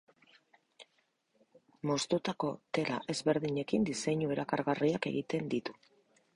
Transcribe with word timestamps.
Moztutako 1.91 2.51
tela 2.79 2.99
ezberdinekin 3.17 3.87
diseinu 3.93 4.35
erakargarriak 4.39 5.11
egiten 5.15 5.57
ditu. 5.57 5.81